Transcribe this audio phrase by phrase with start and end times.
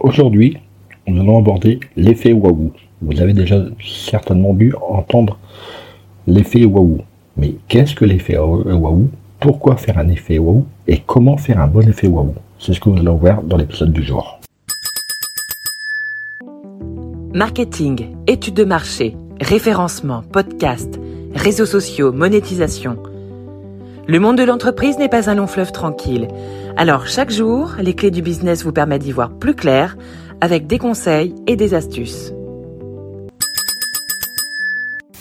[0.00, 0.56] Aujourd'hui,
[1.06, 2.72] nous allons aborder l'effet waouh.
[3.02, 5.38] Vous avez déjà certainement dû entendre
[6.26, 7.00] l'effet waouh.
[7.36, 9.10] Mais qu'est-ce que l'effet waouh
[9.40, 12.88] Pourquoi faire un effet waouh Et comment faire un bon effet waouh C'est ce que
[12.88, 14.40] nous allons voir dans l'épisode du jour.
[17.34, 20.98] Marketing, études de marché, référencement, podcast,
[21.34, 22.96] réseaux sociaux, monétisation.
[24.08, 26.26] Le monde de l'entreprise n'est pas un long fleuve tranquille.
[26.82, 29.98] Alors chaque jour, les clés du business vous permettent d'y voir plus clair
[30.40, 32.32] avec des conseils et des astuces.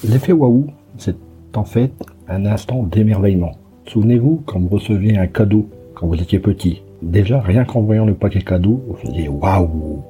[0.08, 0.68] L'effet waouh,
[0.98, 1.18] c'est
[1.54, 1.92] en fait
[2.30, 3.52] un instant d'émerveillement.
[3.88, 6.82] Souvenez-vous quand vous receviez un cadeau quand vous étiez petit.
[7.02, 10.02] Déjà, rien qu'en voyant le paquet cadeau, vous faisiez waouh.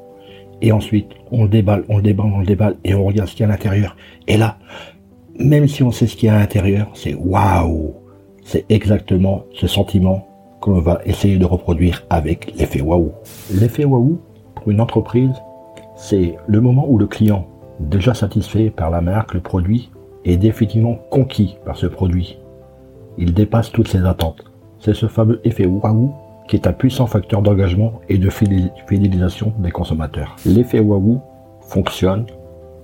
[0.62, 3.34] Et ensuite, on le déballe, on le déballe, on le déballe et on regarde ce
[3.34, 3.98] qu'il y a à l'intérieur.
[4.28, 4.60] Et là,
[5.40, 7.96] même si on sait ce qu'il y a à l'intérieur, c'est waouh.
[8.44, 10.29] C'est exactement ce sentiment
[10.62, 13.12] qu'on va essayer de reproduire avec l'effet waouh.
[13.54, 14.20] L'effet waouh,
[14.56, 15.34] pour une entreprise,
[15.96, 17.46] c'est le moment où le client,
[17.80, 19.90] déjà satisfait par la marque, le produit,
[20.26, 22.40] est définitivement conquis par ce produit.
[23.18, 24.44] Il dépasse toutes ses attentes.
[24.80, 26.14] C'est ce fameux effet waouh
[26.48, 30.36] qui est un puissant facteur d'engagement et de fidélisation des consommateurs.
[30.46, 31.22] L'effet waouh
[31.62, 32.26] fonctionne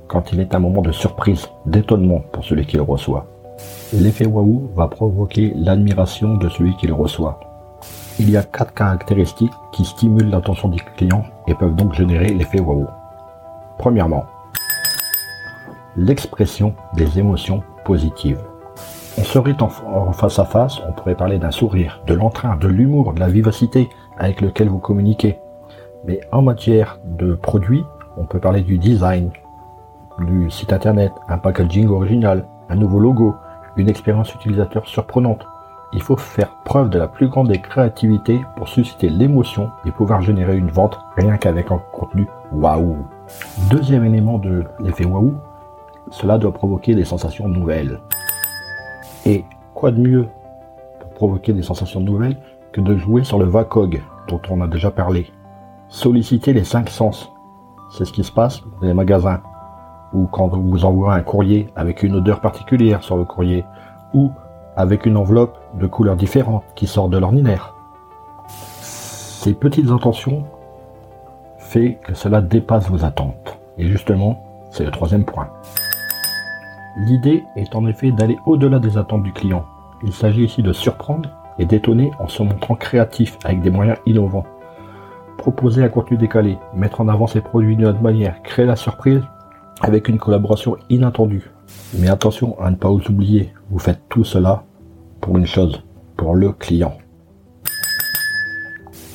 [0.08, 3.26] quand il est un moment de surprise, d'étonnement pour celui qui le reçoit.
[3.94, 7.40] L'effet waouh va provoquer l'admiration de celui qui le reçoit.
[8.18, 12.62] Il y a quatre caractéristiques qui stimulent l'attention du client et peuvent donc générer l'effet
[12.62, 12.88] waouh.
[13.78, 14.24] Premièrement,
[15.98, 18.40] l'expression des émotions positives.
[19.18, 23.14] On serait en, face à face, on pourrait parler d'un sourire, de l'entrain, de l'humour,
[23.14, 25.38] de la vivacité avec lequel vous communiquez.
[26.06, 27.84] Mais en matière de produits,
[28.16, 29.32] on peut parler du design,
[30.20, 33.36] du site internet, un packaging original, un nouveau logo,
[33.76, 35.46] une expérience utilisateur surprenante.
[35.94, 40.22] Il faut faire preuve de la plus grande des créativités pour susciter l'émotion et pouvoir
[40.22, 42.97] générer une vente rien qu'avec un contenu waouh.
[43.69, 45.36] Deuxième élément de l'effet waouh,
[46.11, 48.00] cela doit provoquer des sensations nouvelles.
[49.25, 50.28] Et quoi de mieux
[51.00, 52.38] pour provoquer des sensations nouvelles
[52.72, 55.31] que de jouer sur le VACOG dont on a déjà parlé?
[55.88, 57.31] Solliciter les cinq sens.
[57.91, 59.41] C'est ce qui se passe dans les magasins
[60.16, 63.66] ou quand vous envoie un courrier avec une odeur particulière sur le courrier,
[64.13, 64.31] ou
[64.75, 67.75] avec une enveloppe de couleurs différentes qui sort de l'ordinaire.
[68.47, 70.46] Ces petites intentions
[71.59, 73.58] fait que cela dépasse vos attentes.
[73.78, 75.50] Et justement, c'est le troisième point.
[76.97, 79.66] L'idée est en effet d'aller au-delà des attentes du client.
[80.03, 84.46] Il s'agit ici de surprendre et d'étonner en se montrant créatif avec des moyens innovants.
[85.38, 89.22] Proposer un contenu décalé, mettre en avant ses produits d'une autre manière, créer la surprise
[89.81, 91.52] avec une collaboration inattendue.
[91.94, 94.64] Mais attention à ne pas vous oublier, vous faites tout cela
[95.22, 95.84] pour une chose,
[96.18, 96.98] pour le client.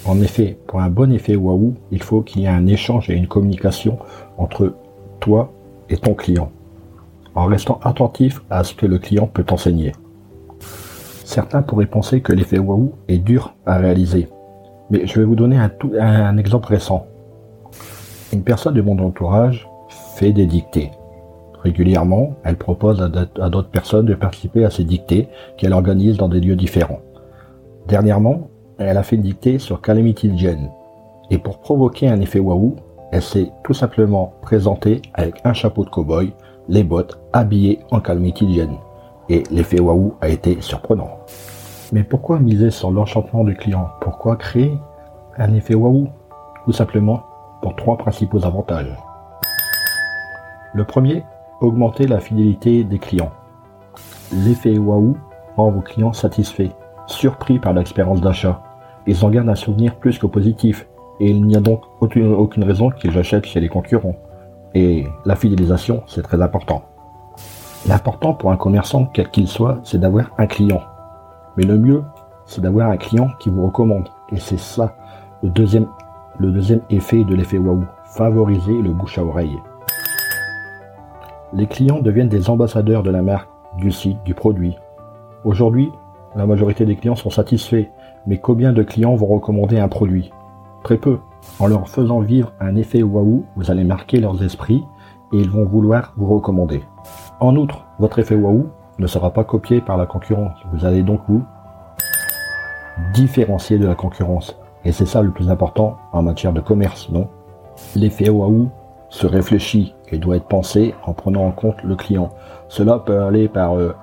[0.06, 3.14] En effet, pour un bon effet waouh, il faut qu'il y ait un échange et
[3.14, 3.98] une communication
[4.38, 4.74] entre
[5.20, 5.52] toi
[5.88, 6.50] et ton client,
[7.34, 9.92] en restant attentif à ce que le client peut enseigner.
[11.24, 14.28] Certains pourraient penser que l'effet waouh est dur à réaliser,
[14.90, 17.06] mais je vais vous donner un, un exemple récent.
[18.32, 19.68] Une personne de mon entourage
[20.16, 20.90] fait des dictées.
[21.62, 25.28] Régulièrement, elle propose à d'autres personnes de participer à ces dictées
[25.58, 27.00] qu'elle organise dans des lieux différents.
[27.86, 28.48] Dernièrement,
[28.78, 30.70] elle a fait une dictée sur Calamity Jane.
[31.30, 32.76] Et pour provoquer un effet waouh,
[33.12, 36.32] elle s'est tout simplement présentée avec un chapeau de cow-boy,
[36.68, 38.76] les bottes habillées en Calamity Jane.
[39.28, 41.18] Et l'effet waouh a été surprenant.
[41.92, 43.88] Mais pourquoi miser sur l'enchantement du client?
[44.00, 44.72] Pourquoi créer
[45.36, 46.08] un effet waouh?
[46.64, 47.22] Tout simplement
[47.60, 48.96] pour trois principaux avantages.
[50.72, 51.24] Le premier,
[51.60, 53.30] augmenter la fidélité des clients.
[54.32, 55.16] L'effet waouh
[55.56, 56.70] rend vos clients satisfaits,
[57.06, 58.62] surpris par l'expérience d'achat.
[59.06, 60.86] Ils en gardent un souvenir plus que positif,
[61.20, 64.16] et il n'y a donc aucune, raison qu'ils achètent chez les concurrents.
[64.74, 66.82] Et la fidélisation, c'est très important.
[67.88, 70.80] L'important pour un commerçant, quel qu'il soit, c'est d'avoir un client.
[71.56, 72.04] Mais le mieux,
[72.46, 74.08] c'est d'avoir un client qui vous recommande.
[74.32, 74.96] Et c'est ça
[75.42, 75.86] le deuxième,
[76.38, 77.84] le deuxième effet de l'effet waouh.
[78.04, 79.58] Favoriser le bouche à oreille.
[81.52, 84.76] Les clients deviennent des ambassadeurs de la marque, du site, du produit.
[85.44, 85.90] Aujourd'hui,
[86.36, 87.88] la majorité des clients sont satisfaits,
[88.28, 90.30] mais combien de clients vont recommander un produit?
[90.84, 91.18] Très peu.
[91.58, 94.84] En leur faisant vivre un effet waouh, vous allez marquer leurs esprits
[95.32, 96.84] et ils vont vouloir vous recommander.
[97.40, 98.68] En outre, votre effet waouh
[99.00, 100.56] ne sera pas copié par la concurrence.
[100.72, 101.42] Vous allez donc vous
[103.12, 104.56] différencier de la concurrence.
[104.84, 107.28] Et c'est ça le plus important en matière de commerce, non?
[107.96, 108.68] L'effet waouh
[109.08, 112.30] se réfléchit et doit être pensé en prenant en compte le client.
[112.68, 113.94] Cela peut aller par euh,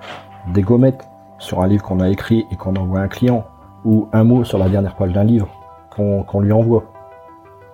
[0.53, 1.03] des gommettes
[1.39, 3.45] sur un livre qu'on a écrit et qu'on envoie à un client,
[3.85, 5.47] ou un mot sur la dernière page d'un livre
[5.95, 6.83] qu'on lui envoie.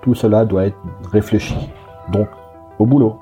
[0.01, 0.77] Tout cela doit être
[1.11, 1.55] réfléchi.
[2.11, 2.27] Donc,
[2.79, 3.19] au boulot.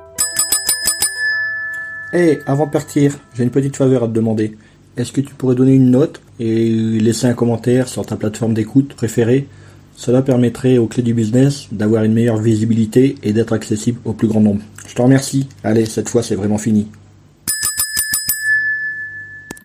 [2.14, 4.58] Eh, avant de partir, j'ai une petite faveur à te demander.
[4.98, 8.94] Est-ce que tu pourrais donner une note et laisser un commentaire sur ta plateforme d'écoute
[8.94, 9.48] préférée?
[9.96, 14.28] Cela permettrait aux clés du business d'avoir une meilleure visibilité et d'être accessible au plus
[14.28, 14.62] grand nombre.
[14.92, 15.48] Je te remercie.
[15.64, 16.86] Allez, cette fois c'est vraiment fini.